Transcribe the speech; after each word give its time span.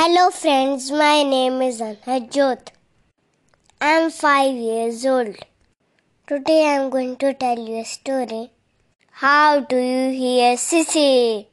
Hello, 0.00 0.30
friends. 0.30 0.84
My 0.90 1.22
name 1.30 1.60
is 1.60 1.78
Anhajot. 1.86 2.68
I'm 3.86 4.04
five 4.10 4.54
years 4.66 5.04
old. 5.04 5.36
Today 6.26 6.60
I'm 6.68 6.88
going 6.94 7.16
to 7.22 7.32
tell 7.34 7.58
you 7.58 7.80
a 7.80 7.84
story. 7.84 8.50
How 9.22 9.60
do 9.72 9.76
you 9.76 10.04
hear 10.20 10.54
Sissy? 10.56 11.48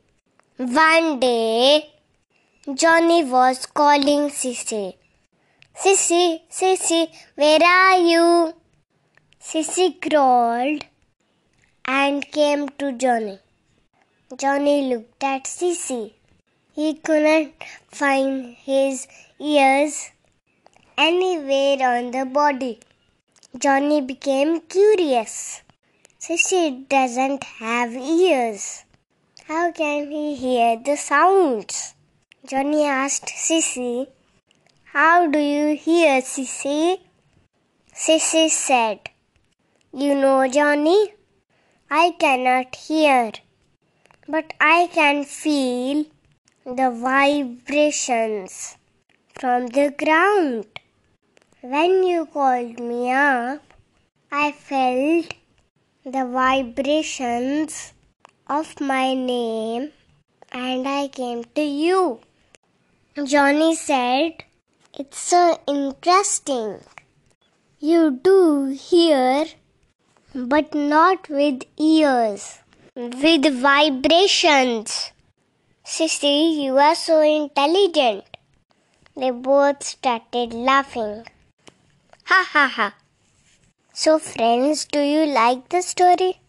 One 0.55 1.19
day, 1.19 1.91
Johnny 2.73 3.25
was 3.25 3.65
calling 3.65 4.29
Sissy. 4.39 4.93
Sissy, 5.83 6.39
Sissy, 6.49 7.01
where 7.35 7.61
are 7.61 7.99
you? 7.99 8.53
Sissy 9.49 9.89
crawled 10.05 10.85
and 11.83 12.31
came 12.31 12.69
to 12.79 12.93
Johnny. 12.93 13.39
Johnny 14.37 14.77
looked 14.93 15.21
at 15.33 15.43
Sissy. 15.57 16.13
He 16.77 16.93
couldn't 16.93 17.55
find 17.89 18.55
his 18.63 19.07
ears 19.39 20.11
anywhere 20.95 21.77
on 21.91 22.11
the 22.11 22.23
body. 22.23 22.79
Johnny 23.57 23.99
became 24.01 24.59
curious. 24.61 25.63
Sissy 26.19 26.87
doesn't 26.87 27.43
have 27.61 27.93
ears. 27.93 28.83
How 29.47 29.71
can 29.71 30.11
he 30.11 30.35
hear 30.35 30.77
the 30.77 30.97
sounds? 30.97 31.95
Johnny 32.45 32.85
asked 32.85 33.25
Sissy, 33.25 34.05
How 34.93 35.25
do 35.25 35.39
you 35.39 35.75
hear, 35.75 36.21
Sissy? 36.21 36.99
Sissy 37.91 38.51
said, 38.51 38.99
You 39.91 40.13
know, 40.13 40.47
Johnny, 40.47 41.15
I 41.89 42.11
cannot 42.19 42.75
hear, 42.75 43.31
but 44.27 44.53
I 44.61 44.91
can 44.93 45.23
feel 45.23 46.05
the 46.77 46.89
vibrations 46.91 48.77
from 49.39 49.65
the 49.77 49.85
ground. 50.01 50.65
When 51.61 52.03
you 52.03 52.27
called 52.27 52.79
me 52.79 53.11
up, 53.11 53.63
I 54.31 54.51
felt 54.51 55.33
the 56.05 56.25
vibrations 56.35 57.93
of 58.45 58.79
my 58.79 59.15
name 59.15 59.91
and 60.51 60.87
I 60.87 61.07
came 61.07 61.43
to 61.55 61.63
you. 61.63 62.19
Johnny 63.25 63.73
said, 63.75 64.43
It's 64.93 65.17
so 65.17 65.59
interesting. 65.67 66.81
You 67.79 68.19
do 68.21 68.65
hear, 68.67 69.45
but 70.35 70.75
not 70.75 71.27
with 71.27 71.63
ears, 71.77 72.59
with 72.95 73.53
vibrations. 73.67 75.11
Sissy, 75.89 76.63
you 76.63 76.77
are 76.79 76.95
so 76.95 77.21
intelligent. 77.21 78.25
They 79.15 79.31
both 79.31 79.83
started 79.83 80.53
laughing. 80.53 81.25
Ha 82.25 82.39
ha 82.53 82.67
ha. 82.67 82.93
So, 83.93 84.19
friends, 84.19 84.83
do 84.83 84.99
you 84.99 85.25
like 85.25 85.69
the 85.69 85.81
story? 85.81 86.41